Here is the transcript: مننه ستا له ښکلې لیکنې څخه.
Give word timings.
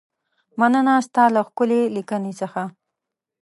مننه 0.59 0.95
ستا 1.07 1.23
له 1.33 1.41
ښکلې 1.47 1.81
لیکنې 1.95 2.31
څخه. 2.41 2.61